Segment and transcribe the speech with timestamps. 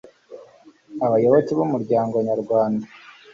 [1.05, 2.85] abayoboke bumuryango nyarwanda